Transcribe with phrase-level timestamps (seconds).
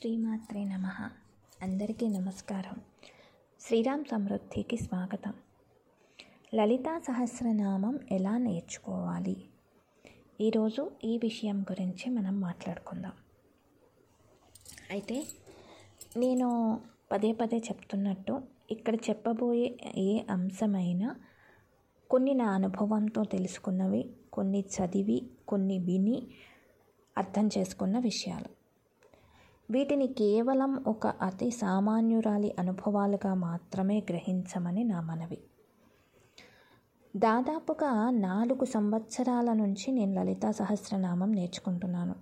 [0.00, 1.10] శ్రీమాత్రే నమ.
[1.62, 2.80] అందరికీ నమస్కారం.
[3.60, 5.34] శ్రీరామ్ సమృద్ధికి స్వాగతం.
[6.54, 9.48] లలితా సహస్రనామం ఎలా నేర్చుకోవాలి?
[10.40, 13.12] ఈరోజు ఈ విషయం గురించి మనం మాట్లాడుకుందాం.
[14.90, 15.26] అయితే
[16.16, 16.80] నేను
[17.12, 21.16] పదే పదే చెప్తున్నట్టు ఇక్కడ చెప్పబోయే ఏ అంశమైనా
[22.10, 26.28] కొన్ని నా అనుభవంతో తెలుసుకున్నవి కొన్ని చదివి కొన్ని విని
[27.18, 28.57] అర్థం చేసుకున్న విషయాలు.
[29.70, 35.38] వీటిని కేవలం ఒక అతి సామాన్యురాలి అనుభవాలుగా మాత్రమే గ్రహించమని నా మనవి.
[37.16, 42.14] దాదాపుగా నాలుగు సంవత్సరాల నుంచి నేను లలితా సహస్రనామం నేర్చుకుంటున్నాను.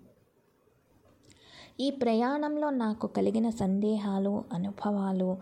[1.81, 5.39] ఈ ప్రయాణంలో నాకు కలిగిన సందేహాలు అనుభవాలు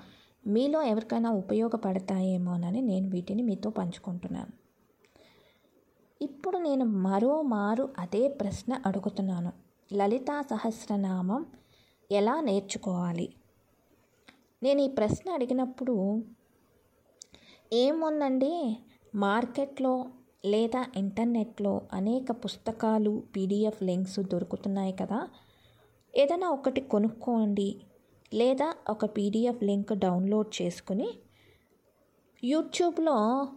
[0.46, 4.52] మీలో ఎవరికైనా ఉపయోగపడతాయేమోనని నేను వీటిని మీతో పంచుకుంటున్నాను.
[6.22, 9.52] ఇప్పుడు నేను మరో మారు అదే ప్రశ్న అడుగుతున్నాను.
[9.92, 11.46] లలితా సహస్రనామం
[12.12, 13.34] ఎలా నేర్చుకోవాలి?
[14.62, 16.22] నేను ఈ ప్రశ్న అడిగినప్పుడు
[17.72, 18.76] ఏముందండి
[19.14, 20.06] మార్కెట్లో
[20.44, 25.28] లేదా ఇంటర్నెట్లో అనేక పుస్తకాలు పీడిఎఫ్ లింక్స్ దొరుకుతున్నాయి కదా.
[26.16, 27.82] ఏదైనా ఒకటి కొనుక్కోండి
[28.34, 31.08] లేదా ఒక పీడిఎఫ్ లింక్ డౌన్లోడ్ చేసుకుని
[32.44, 33.48] యూట్యూబ్లో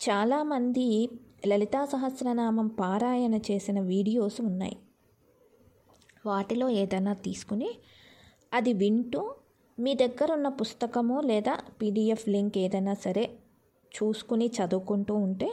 [0.00, 1.08] చాలామంది
[1.46, 4.76] లలితా సహస్రనామం పారాయణ చేసిన వీడియోస్ ఉన్నాయి.
[6.28, 7.70] వాటిలో ఏదైనా తీసుకుని
[8.52, 9.22] అది వింటూ
[9.78, 13.24] మీ దగ్గర ఉన్న పుస్తకము లేదా పీడిఎఫ్ లింక్ ఏదైనా సరే
[13.94, 15.48] చూసుకుని చదువుకుంటూ ఉంటే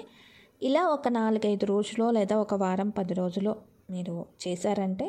[0.62, 3.56] ఇలా ఒక నాలుగైదు రోజులో లేదా ఒక వారం పది రోజులో
[3.90, 5.08] మీరు చేశారంటే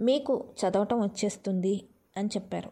[0.00, 1.74] మీకు చదవటం వచ్చేస్తుంది
[2.16, 2.70] అని చెప్పారు.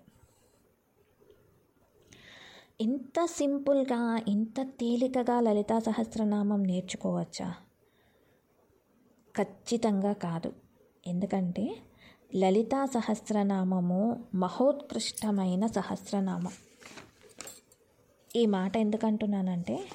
[2.80, 7.48] ఇంత సింపుల్గా ఇంత తేలికగా లలితా సహస్రనామం నేర్చుకోవచ్చా?
[9.36, 10.52] ఖచ్చితంగా కాదు.
[11.06, 11.64] ఎందుకంటే
[12.34, 16.52] లలితా సహస్రనామము మహోత్కృష్టమైన సహస్రనామం.
[18.36, 19.88] ఈ మాట ఎందుకంటున్నానంటే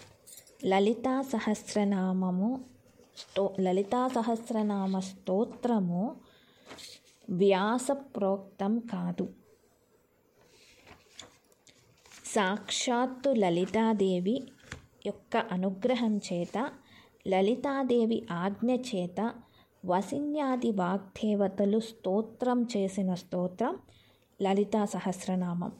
[0.65, 2.65] లలితా సహస్రనామము
[3.17, 6.15] స్తో లలితా సహస్రనామ స్తోత్రము
[7.29, 9.33] వ్యాస ప్రోక్తం కాదు.
[12.25, 14.47] సాక్షాత్తు లలితాదేవి
[15.05, 16.71] యొక్క అనుగ్రహం చేత
[17.27, 19.33] లలితాదేవి ఆజ్ఞ చేత
[19.85, 23.79] వసిన్యాది వాగ్దేవతలు స్తోత్రం చేసిన స్తోత్రం
[24.41, 25.71] లలితా సహస్రనామం.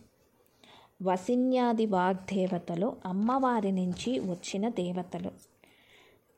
[1.04, 5.32] వసిన్యాది వాగ్దేవతలు అమ్మవారి నుంచి వచ్చిన దేవతలు.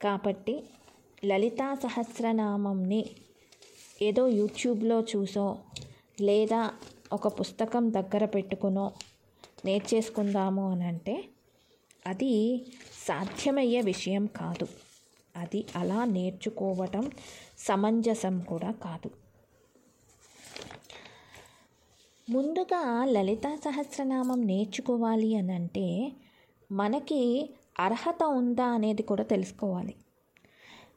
[0.01, 0.63] కాబట్టి
[1.25, 3.09] లలితా సహస్రనామంని
[4.01, 5.57] ఏదో యూట్యూబ్లో చూసో
[6.21, 6.71] లేదా
[7.13, 8.91] ఒక పుస్తకం దగ్గర పెట్టుకునో
[9.65, 11.23] నేర్చేసుకుందాము అని అంటే
[12.07, 12.65] అది
[13.07, 14.67] సాధ్యమయ్యే విషయం కాదు.
[15.35, 17.11] అది అలా నేర్చుకోవటం
[17.57, 19.09] సమంజసం కూడా కాదు.
[22.29, 26.11] ముందుగా లలితా సహస్రనామం నేర్చుకోవాలి అని అంటే
[26.71, 27.49] మనకి
[27.79, 29.95] అర్హత ఉందా అనేది కూడా తెలుసుకోవాలి.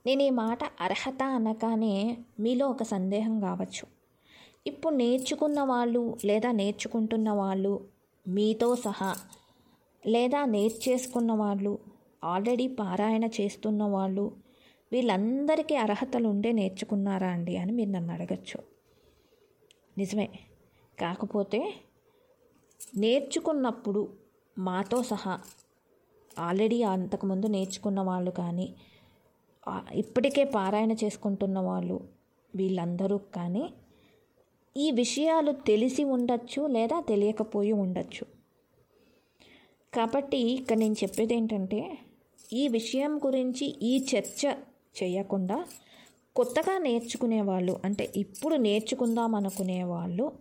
[0.06, 3.86] నేను ఈ మాట అర్హత అనగానే మీలో ఒక సందేహం కావచ్చు.
[4.66, 7.88] ఇప్పుడు నేర్చుకున్న వాళ్ళు లేదా నేర్చుకుంటున్న వాళ్ళు
[8.28, 9.16] మీతో సహా
[10.06, 11.78] లేదా నేర్చేసుకున్న వాళ్ళు
[12.32, 14.24] ఆల్రెడీ పారాయణ చేస్తున్న వాళ్ళు
[14.92, 18.58] వీళ్ళందరికీ అర్హతలు ఉండే నేర్చుకున్నారా అండి అని మీరు నన్ను అడగచ్చు.
[19.98, 20.28] నిజమే.
[20.98, 21.60] కాకపోతే
[22.96, 24.02] నేర్చుకున్నప్పుడు
[24.56, 25.34] మాతో సహా
[26.38, 28.66] ఆల్రెడీ అంతకుముందు నేర్చుకున్న వాళ్ళు కానీ
[29.94, 31.96] ఇప్పటికే పారాయణ చేసుకుంటున్న వాళ్ళు
[32.54, 33.64] వీళ్ళందరూ కానీ
[34.76, 38.24] ఈ విషయాలు తెలిసి ఉండొచ్చు లేదా తెలియకపోయి ఉండొచ్చు.
[39.92, 41.80] కాబట్టి ఇక్కడ నేను చెప్పేది ఏంటంటే
[42.52, 44.42] ఈ విషయం గురించి ఈ చర్చ
[45.02, 45.58] చేయకుండా
[46.36, 50.32] కొత్తగా నేర్చుకునే వాళ్ళు అంటే ఇప్పుడు నేర్చుకుందాం అనుకునే వాళ్ళు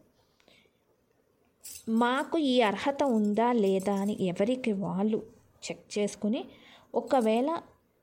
[1.90, 5.20] మాకు ఈ అర్హత ఉందా లేదా అని ఎవరికి వాళ్ళు
[5.64, 6.46] చెక్ చేసుకుని
[6.96, 7.50] ఒకవేళ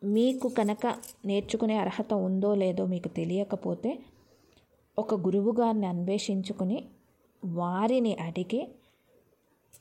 [0.02, 0.86] మీకు కనుక
[1.24, 3.98] నేర్చుకునే అర్హత ఉందో లేదో మీకు తెలియకపోతే
[4.98, 6.78] ఒక గురువు గారిని అన్వేషించుకుని
[7.44, 8.68] వారిని అడిగి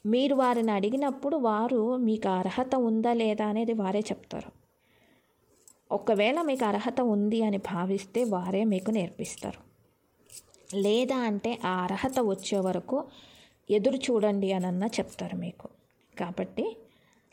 [0.06, 4.52] మీరు వారిని అడిగినప్పుడు వారు మీకు అర్హత ఉందా లేదా అనేది వారే చెప్తారు.
[5.92, 9.72] ఒకవేళ మీకు అర్హత ఉంది అని భావిస్తే వారే మీకు నేర్పిస్తారు.
[10.76, 13.06] లేదా అంటే ఆ అర్హత వచ్చే వరకు
[13.70, 15.70] ఎదురు చూడండి అనన్నా చెప్తారు మీకు.
[16.20, 16.78] కాబట్టి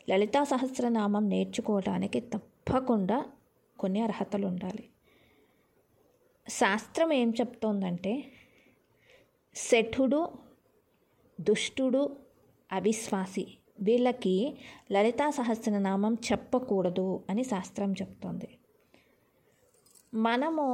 [0.09, 3.25] లలితా సహస్రనామం నేర్చుకోవడానికి తప్పకుండా
[3.79, 4.89] కొన్ని అర్హతలు ఉండాలి.
[6.49, 8.31] శాస్త్రం ఏం చెప్తోందంటే
[9.55, 10.29] శఠుడు
[11.41, 12.28] దుష్టుడు
[12.71, 13.47] అవిశ్వాసి.
[13.79, 14.55] వీళ్ళకి
[14.91, 18.47] లలితా సహస్రనామం చెప్పకూడదు అని శాస్త్రం చెప్తుంది.
[20.13, 20.65] మనము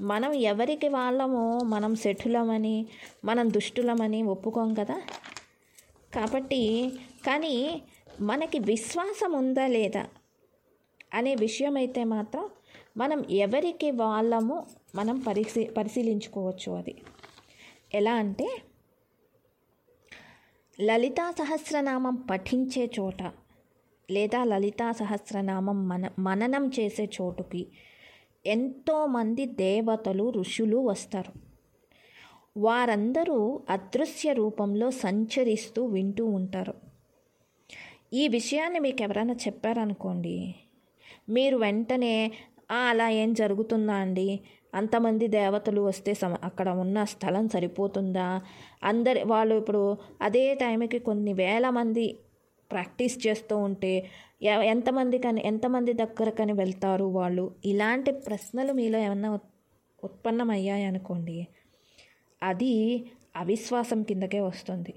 [0.00, 1.58] మనం ఎవరికి వాళ్ళము?
[1.64, 2.86] మనం శఠులమని
[3.24, 5.02] మనం దుష్టులమని ఒప్పుకోం కదా?
[6.14, 6.92] కాబట్టి
[7.26, 7.82] కానీ
[8.20, 10.06] మనకి విశ్వాసం ఉందా లేదా
[11.14, 12.50] అనే విషయం అయితే మాత్రం
[12.96, 16.94] మనం ఎవరికి వాళ్ళము మనం పరిశీ పరిశీలించుకోవచ్చు అది.
[17.94, 18.62] ఎలా అంటే
[20.80, 23.32] లలితా సహస్రనామం పఠించే చోట
[24.10, 27.66] లేదా లలితా సహస్రనామం మన మననం చేసే చోటుకి
[28.46, 31.32] ఎంతోమంది దేవతలు ఋషులు వస్తారు.
[32.56, 36.74] వారందరూ అదృశ్య రూపంలో సంచరిస్తూ వింటూ ఉంటారు.
[38.12, 40.54] ఈ విషయాన్ని మీకు ఎవరైనా చెప్పారనుకోండి
[41.28, 42.32] మీరు వెంటనే
[42.70, 44.40] అలా ఏం జరుగుతుందా అండి?
[44.74, 48.40] అంతమంది దేవతలు వస్తే సమ అక్కడ ఉన్న స్థలం సరిపోతుందా?
[48.84, 52.18] అందరి వాళ్ళు ఇప్పుడు అదే టైంకి కొన్ని వేల మంది
[52.72, 54.10] ప్రాక్టీస్ చేస్తూ ఉంటే
[54.42, 57.54] ఎంతమంది కానీ ఎంతమంది దగ్గరకని వెళ్తారు వాళ్ళు?
[57.64, 61.46] ఇలాంటి ప్రశ్నలు మీలో ఏమన్నా ఉత్- అనుకోండి
[62.42, 63.04] అది
[63.36, 64.94] అవిశ్వాసం కిందకే వస్తుంది.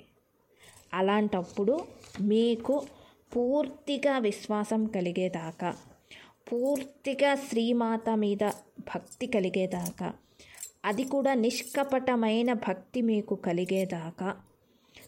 [0.94, 1.80] అలాంటప్పుడు
[2.22, 2.82] మీకు
[3.36, 5.76] పూర్తిగా విశ్వాసం కలిగేదాకా
[6.52, 8.44] పూర్తిగా శ్రీమాత మీద
[8.96, 10.14] భక్తి కలిగేదాకా.
[10.86, 14.42] అది కూడా నిష్కపటమైన భక్తి మీకు కలిగేదాకా.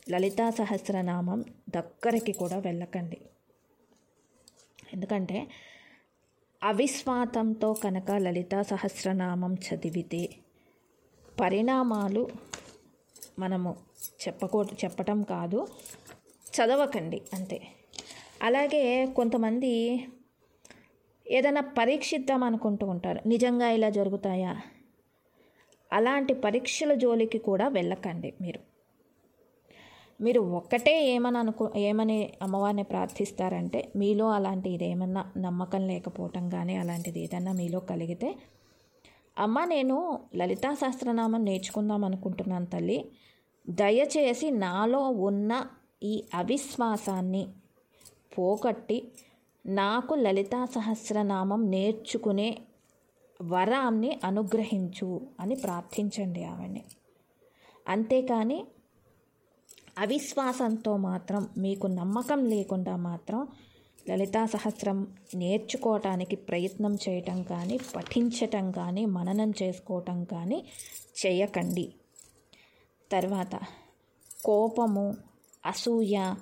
[0.10, 3.18] లలితా సహస్రనామం దగ్గరికి కూడా వెళ్ళకండి.
[4.94, 5.48] ఎందుకంటే
[6.64, 10.30] అవిస్వాతంతో కనుక లలితా సహస్రనామం చదివితే
[11.40, 12.28] పరిణామాలు
[13.40, 13.76] మనము
[14.28, 15.68] చెప్పకూ చెప్పటం కాదు.
[16.56, 17.68] చదవకండి అంతే.
[18.42, 20.06] అలాగే కొంతమంది
[21.30, 23.28] ఏదైనా పరీక్షిద్దాం అనుకుంటూ ఉంటారు.
[23.28, 24.62] నిజంగా ఇలా జరుగుతాయా?
[25.94, 28.60] అలాంటి పరీక్షల జోలికి కూడా వెళ్ళకండి మీరు.
[30.22, 37.54] మీరు ఒక్కటే ఏమని అనుకో ఏమని అమ్మవారిని ప్రార్థిస్తారంటే మీలో అలాంటి ఇదేమన్నా నమ్మకం లేకపోవటం కానీ అలాంటిది ఏదన్నా
[37.54, 38.36] మీలో కలిగితే
[39.38, 43.12] అమ్మ నేను లలితా సహస్రనామం నేర్చుకుందాం అనుకుంటున్నాను తల్లి.
[43.70, 45.66] దయచేసి నాలో ఉన్న
[46.04, 47.48] ఈ అవిశ్వాసాన్ని
[48.38, 49.12] పోగొట్టి
[49.66, 52.58] నాకు లలితా సహస్రనామం నేర్చుకునే
[53.42, 56.84] వరాన్ని అనుగ్రహించు అని ప్రార్థించండి ఆవిడని.
[57.88, 58.66] అంతేకాని
[59.98, 63.48] అవిశ్వాసంతో మాత్రం మీకు నమ్మకం లేకుండా మాత్రం
[64.10, 70.66] లలితా సహస్రం నేర్చుకోవటానికి ప్రయత్నం చేయటం కానీ పఠించటం కానీ మననం చేసుకోవటం కానీ
[71.26, 71.94] చేయకండి.
[73.12, 73.60] తర్వాత
[74.44, 75.18] కోపము
[75.66, 76.36] అసూయ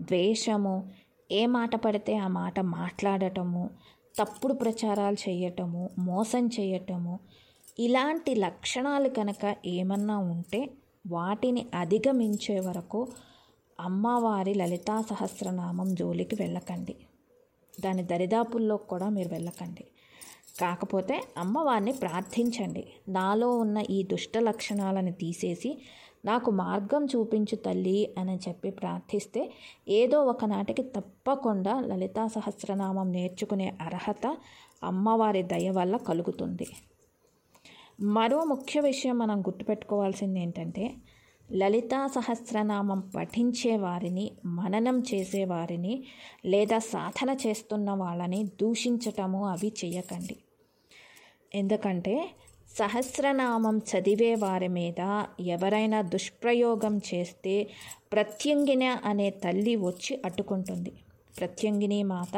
[0.00, 0.90] ద్వేషము
[1.32, 3.70] ఏ మాట పడితే ఆ మాట మాట్లాడటము
[4.18, 7.18] తప్పుడు ప్రచారాలు చేయటము మోసం చేయటము
[7.78, 10.70] ఇలాంటి లక్షణాలు కనుక ఏమన్నా ఉంటే
[11.06, 13.08] వాటిని అధిగమించే వరకు
[13.80, 16.96] అమ్మవారి లలితా సహస్రనామం జోలికి వెళ్ళకండి.
[17.80, 19.84] దాని దరిదాపుల్లో కూడా మీరు వెళ్ళకండి.
[20.60, 22.92] కాకపోతే అమ్మవారిని ప్రార్థించండి.
[23.08, 25.82] నాలో ఉన్న ఈ దుష్ట లక్షణాలను తీసేసి
[26.24, 29.52] నాకు మార్గం చూపించు తల్లి అని చెప్పి ప్రార్థిస్తే
[29.88, 34.36] ఏదో ఒకనాటికి తప్పకుండా లలితా సహస్రనామం నేర్చుకునే అర్హత
[34.84, 36.66] అమ్మవారి దయ వల్ల కలుగుతుంది.
[38.00, 40.94] మరో ముఖ్య విషయం మనం గుర్తుపెట్టుకోవాల్సింది ఏంటంటే
[41.52, 46.04] లలితా సహస్రనామం పఠించే వారిని మననం చేసేవారిని
[46.46, 50.36] లేదా సాధన చేస్తున్న వాళ్ళని దూషించటము అవి చేయకండి.
[51.54, 52.14] ఎందుకంటే
[52.76, 55.00] సహస్రనామం చదివే వారి మీద
[55.46, 57.54] ఎవరైనా దుష్ప్రయోగం చేస్తే
[58.12, 60.92] ప్రత్యంగిన అనే తల్లి వచ్చి అడ్డుకుంటుంది.
[61.38, 62.36] ప్రత్యంగిని మాత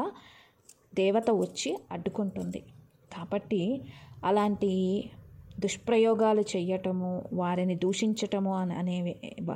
[0.94, 2.60] దేవత వచ్చి అడ్డుకుంటుంది.
[3.14, 3.62] కాబట్టి
[4.24, 4.72] అలాంటి
[5.60, 8.96] దుష్ప్రయోగాలు చేయటము వారిని దూషించటము అని అనే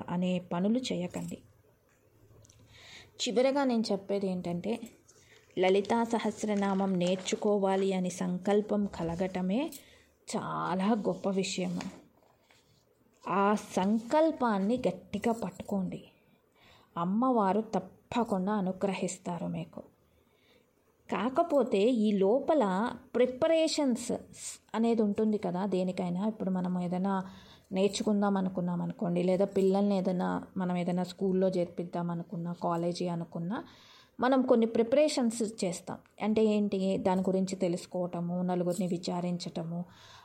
[0.08, 1.38] అనే పనులు చేయకండి
[3.20, 4.73] చివరగా నేను చెప్పేది ఏంటంటే
[5.56, 9.61] లలితా సహస్రనామం నేర్చుకోవాలి అని సంకల్పం కలగటమే
[10.37, 11.80] చాలా గొప్ప విషయము.
[13.28, 16.04] ఆ సంకల్పాన్ని గట్టిగా పట్టుకోండి.
[16.97, 19.80] అమ్మవారు తప్పకుండా అనుగ్రహిస్తారు మీకు.
[21.12, 24.12] కాకపోతే ఈ లోపల ప్రిపరేషన్స్
[24.75, 26.26] అనేది ఉంటుంది కదా దేనికైనా.
[26.26, 27.25] ఇప్పుడు మనం ఏదైనా
[27.73, 33.64] నేర్చుకుందాం అనుకున్నాం అనుకోండి లేదా పిల్లల్ని ఏదైనా మనం ఏదైనా స్కూల్లో చేర్పిద్దాం అనుకున్నా కాలేజీ అనుకున్నా
[34.20, 35.99] మనం కొన్ని ప్రిపరేషన్స్ చేస్తాం.
[36.23, 36.99] అంటే ఏంటి?
[36.99, 39.85] దాని గురించి తెలుసుకోవటము నలుగురిని విచారించటము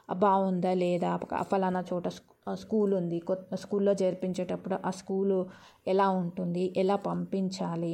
[0.09, 1.19] బాగుందా లేదా?
[1.41, 2.07] ఫలానా చోట
[2.53, 5.37] స్కూల్ ఉంది కొత్త స్కూల్లో చేర్పించేటప్పుడు ఆ స్కూలు
[5.87, 6.73] ఎలా ఉంటుంది?
[6.77, 7.93] ఎలా పంపించాలి?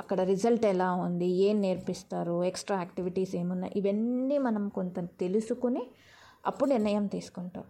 [0.00, 1.26] అక్కడ రిజల్ట్ ఎలా ఉంది?
[1.26, 2.44] ఏం నేర్పిస్తారు?
[2.44, 3.72] ఎక్స్ట్రా యాక్టివిటీస్ ఏమున్నాయి?
[3.76, 5.82] ఇవన్నీ మనం కొంత తెలుసుకుని
[6.46, 7.64] అప్పుడు నిర్ణయం తీసుకుంటాం.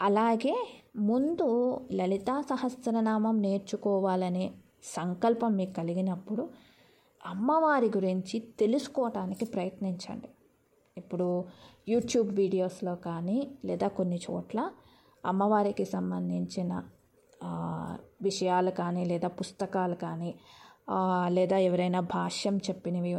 [0.00, 0.54] అలాగే
[0.96, 1.46] ముందు
[1.92, 4.52] లలితా సహస్రనామం నేర్చుకోవాలనే
[4.84, 6.48] సంకల్పం మీకు కలిగినప్పుడు
[7.26, 10.28] అమ్మవారి గురించి తెలుసుకోవటానికి ప్రయత్నించండి.
[10.96, 11.26] ఇప్పుడు
[11.88, 14.60] యూట్యూబ్ వీడియోస్లో కానీ లేదా కొన్ని చోట్ల
[15.24, 16.72] అమ్మవారికి సంబంధించిన
[18.22, 20.30] విషయాలు కానీ లేదా పుస్తకాలు కానీ
[21.28, 23.12] లేదా ఎవరైనా భాష్యం చెప్పినవి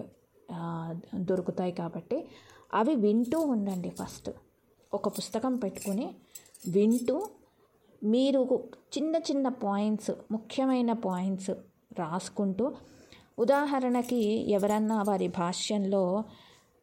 [1.30, 2.18] దొరుకుతాయి కాబట్టి
[2.74, 4.30] అవి వింటూ ఉండండి ఫస్ట్.
[4.94, 6.08] ఒక పుస్తకం పెట్టుకుని
[6.68, 7.16] వింటూ
[8.04, 8.42] మీరు
[8.98, 11.52] చిన్న చిన్న పాయింట్స్ ముఖ్యమైన పాయింట్స్
[12.00, 12.66] రాసుకుంటూ
[13.40, 14.22] ఉదాహరణకి
[14.58, 16.04] ఎవరన్నా వారి భాష్యంలో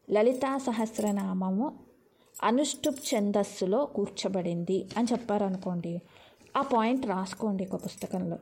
[0.09, 1.79] లలితా సహస్రనామము
[2.43, 6.01] అనుష్టుప్ ఛందస్సులో కూర్చబడింది అని చెప్పారనుకోండి
[6.57, 8.39] ఆ పాయింట్ రాసుకోండి ఒక పుస్తకంలో.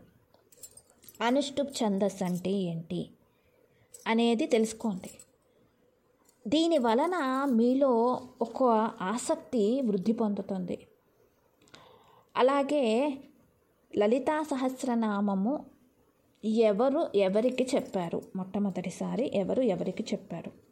[1.21, 3.09] అనుష్టుప్ ఛందస్ అంటే ఏంటి
[4.07, 5.11] అనేది తెలుసుకోండి.
[6.47, 8.63] దీని వలన మీలో ఒక
[9.01, 10.87] ఆసక్తి వృద్ధి పొందుతుంది.
[12.37, 13.13] అలాగే
[13.97, 15.65] లలితా సహస్రనామము
[16.45, 18.21] ఎవరు ఎవరికి చెప్పారు?
[18.35, 20.64] మొట్టమొదటిసారి ఎవరు ఎవరికి చెప్పారు?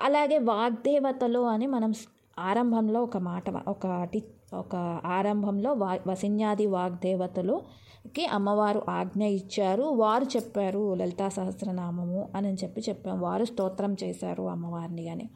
[0.00, 1.92] అలాగే వాగ్దేవతలు అని మనం
[2.38, 4.22] ఆరంభంలో ఒక మాట ఒకటి
[4.54, 9.82] ఒక ఆరంభంలో వా వసిన్యాది వాగ్దేవతలుకి అమ్మవారు ఆజ్ఞ ఇచ్చారు.
[9.82, 13.20] వారు చెప్పారు లలితా సహస్రనామము అని చెప్పి చెప్పాం.
[13.20, 15.28] వారు స్తోత్రం చేశారు అమ్మవారిని అని.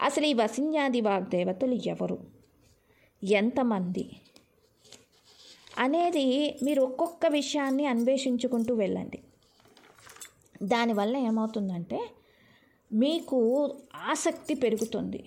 [0.00, 2.18] అసలు ఈ వసిన్యాది వాగ్దేవతలు ఎవరు?
[3.24, 4.10] ఎంతమంది?
[5.78, 9.18] అనేది మీరు ఒక్కొక్క విషయాన్ని అన్వేషించుకుంటూ వెళ్ళండి.
[10.62, 12.10] దానివల్ల ఏమవుతుందంటే
[12.94, 13.38] మీకు
[13.96, 15.24] ఆసక్తి పెరుగుతుంది.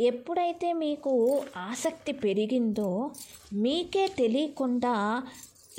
[0.00, 3.10] ఎప్పుడైతే మీకు ఆసక్తి పెరిగిందో
[3.52, 5.22] మీకే తెలియకుండా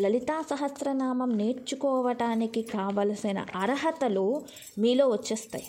[0.02, 4.42] లలితా సహస్రనామం నేర్చుకోవటానికి కావలసిన అర్హతలు
[4.80, 5.68] మీలో వచ్చేస్తాయి.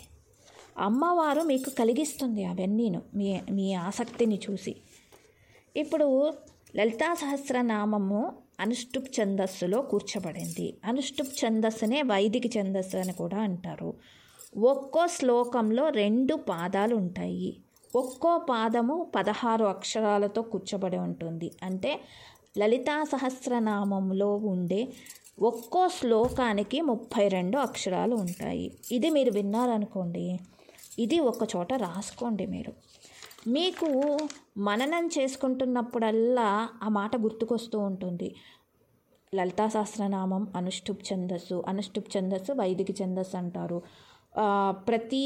[0.77, 4.75] అమ్మవారు మీకు కలిగిస్తుంది అవన్నీను మీ మీ ఆసక్తిని చూసి.
[5.75, 6.33] ఇప్పుడు
[6.75, 10.77] లలితా సహస్రనామము అనుష్టుప్ ఛందస్సులో కూర్చబడింది.
[10.85, 13.93] అనుష్టుప్ ఛందస్సునే వైదిక ఛందస్సు అని కూడా అంటారు.
[14.57, 17.57] ఒక్కో శ్లోకంలో రెండు పాదాలు ఉంటాయి
[17.95, 21.51] ఒక్కో పాదము పదహారు అక్షరాలతో కూర్చబడి ఉంటుంది.
[21.63, 21.99] అంటే
[22.57, 24.87] లలితా సహస్రనామంలో ఉండే
[25.39, 28.77] ఒక్కో శ్లోకానికి ముప్పై రెండు అక్షరాలు ఉంటాయి.
[28.91, 30.39] ఇది మీరు విన్నారనుకోండి
[30.99, 32.73] ఇది ఒక చోట రాసుకోండి మీరు.
[33.47, 34.17] మీకు
[34.57, 38.35] మననం చేసుకుంటున్నప్పుడల్లా ఆ మాట గుర్తుకొస్తూ ఉంటుంది.
[39.35, 43.81] లలితా సహస్రనామం అనుష్ఠుప్ ఛందస్సు అనుష్ఠుప్ ఛందస్సు వైదిక ఛందస్సు అంటారు.
[44.87, 45.21] ప్రతి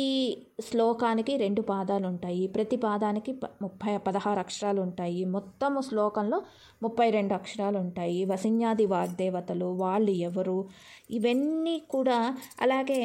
[0.70, 6.42] శ్లోకానికి రెండు పాదాలు ఉంటాయి ప్రతి పాదానికి ప- ముప్పై పదహారు అక్షరాలు ఉంటాయి మొత్తము శ్లోకంలో
[6.84, 10.70] ముప్పై రెండు అక్షరాలు ఉంటాయి వసిన్యాది వాగ్దేవతలు వాళ్ళు ఎవరు?
[11.10, 13.02] ఇవన్నీ కూడా అలాగే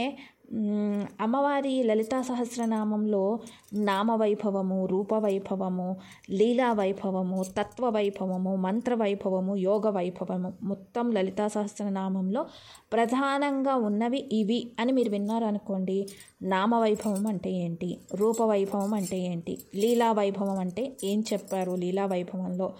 [1.20, 3.38] అమ్మవారి లలితా సహస్రనామంలో
[3.74, 12.46] నామవైభవము రూపవైభవము రూప లీలా వైభవము తత్వ వైభవము మంత్ర వైభవము యోగ వైభవము మొత్తం లలితా సహస్రనామంలో
[12.92, 16.08] ప్రధానంగా ఉన్నవి ఇవి అని మీరు విన్నారనుకోండి.
[16.42, 17.98] నామవైభవం అంటే ఏంటి?
[18.14, 19.58] రూపవైభవం అంటే ఏంటి?
[19.74, 22.74] లీలా వైభవం అంటే ఏం చెప్పారు లీలా వైభవంలో?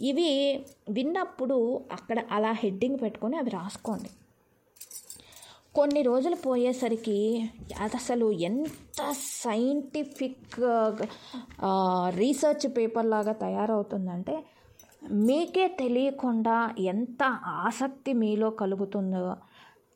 [0.00, 4.10] ఇవి విన్నప్పుడు అక్కడ అలా హెడ్డింగ్ పెట్టుకొని అవి రాసుకోండి.
[5.74, 7.18] కొన్ని రోజులు పోయేసరికి
[7.82, 9.00] అది అసలు ఎంత
[9.42, 10.56] సైంటిఫిక్
[12.20, 14.34] రీసెర్చ్ పేపర్ లాగా తయారవుతుందంటే
[15.26, 16.56] మీకే తెలియకుండా
[16.92, 17.22] ఎంత
[17.68, 19.22] ఆసక్తి మీలో కలుగుతుందో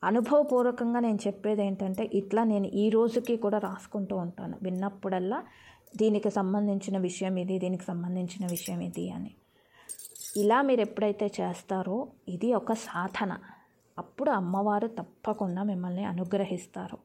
[0.03, 4.55] అనుభవపూర్వకంగా నేను చెప్పేది ఏంటంటే ఇట్లా నేను ఈ రోజుకి కూడా రాసుకుంటూ ఉంటాను.
[4.67, 5.39] విన్నప్పుడల్లా
[6.01, 9.33] దీనికి సంబంధించిన విషయం ఇది దీనికి సంబంధించిన విషయం ఇది అని.
[10.43, 11.99] ఇలా మీరు ఎప్పుడైతే చేస్తారో
[12.35, 13.33] ఇది ఒక సాధన.
[13.99, 16.99] అప్పుడు అమ్మవారు తప్పకుండా మిమ్మల్ని అనుగ్రహిస్తారు.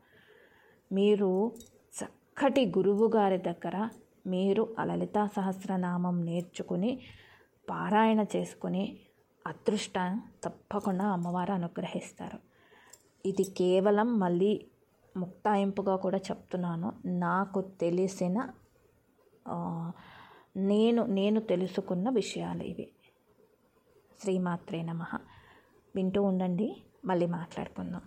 [0.91, 1.51] మీరు
[2.00, 3.89] చక్కటి గురువు గారి దగ్గర
[4.27, 7.00] మీరు ఆ లలితా సహస్రనామం నేర్చుకుని
[7.69, 9.00] పారాయణ చేసుకుని
[9.48, 9.93] అదృష్ట
[10.43, 12.39] తప్పకుండా అమ్మవారు అనుగ్రహిస్తారు.
[13.25, 14.65] ఇది కేవలం మళ్ళీ
[15.17, 16.93] ముక్తాయింపుగా కూడా చెప్తున్నాను.
[17.05, 18.50] నాకు తెలిసిన
[20.58, 22.89] నేను నేను తెలుసుకున్న విషయాలు ఇవి.
[24.22, 25.03] శ్రీమాత్రే నమ.
[25.96, 26.84] వింటూ ఉండండి.
[27.05, 28.01] మళ్ళీ మాట్లాడుకుందాం.